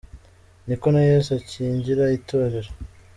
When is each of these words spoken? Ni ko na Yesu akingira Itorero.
Ni 0.67 0.75
ko 0.81 0.87
na 0.93 1.01
Yesu 1.09 1.29
akingira 1.39 2.03
Itorero. 2.17 2.71